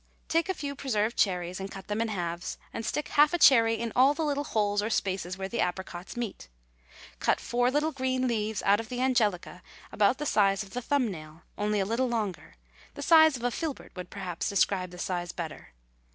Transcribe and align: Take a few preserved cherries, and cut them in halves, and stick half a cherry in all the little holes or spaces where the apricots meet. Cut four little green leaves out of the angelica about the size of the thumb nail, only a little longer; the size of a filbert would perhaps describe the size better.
Take 0.27 0.49
a 0.49 0.55
few 0.55 0.73
preserved 0.73 1.15
cherries, 1.15 1.59
and 1.59 1.69
cut 1.69 1.85
them 1.85 2.01
in 2.01 2.07
halves, 2.07 2.57
and 2.73 2.83
stick 2.83 3.09
half 3.09 3.35
a 3.35 3.37
cherry 3.37 3.75
in 3.75 3.91
all 3.95 4.15
the 4.15 4.25
little 4.25 4.43
holes 4.45 4.81
or 4.81 4.89
spaces 4.89 5.37
where 5.37 5.47
the 5.47 5.59
apricots 5.61 6.17
meet. 6.17 6.47
Cut 7.19 7.39
four 7.39 7.69
little 7.69 7.91
green 7.91 8.27
leaves 8.27 8.63
out 8.63 8.79
of 8.79 8.89
the 8.89 8.99
angelica 8.99 9.61
about 9.91 10.17
the 10.17 10.25
size 10.25 10.63
of 10.63 10.71
the 10.71 10.81
thumb 10.81 11.11
nail, 11.11 11.43
only 11.55 11.79
a 11.79 11.85
little 11.85 12.09
longer; 12.09 12.55
the 12.95 13.03
size 13.03 13.37
of 13.37 13.43
a 13.43 13.51
filbert 13.51 13.91
would 13.95 14.09
perhaps 14.09 14.49
describe 14.49 14.89
the 14.89 14.97
size 14.97 15.31
better. 15.31 15.71